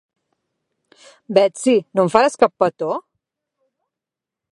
Betsy, 1.37 1.75
no 1.99 2.05
em 2.05 2.11
faràs 2.15 2.39
cap 2.45 2.55
petó? 2.63 2.89